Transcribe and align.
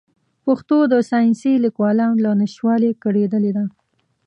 پښتو 0.45 0.77
د 0.91 0.93
ساینسي 1.09 1.53
لیکوالانو 1.65 2.21
له 2.25 2.31
نشتوالي 2.41 2.91
کړېدلې 3.03 3.51
ده. 3.57 3.65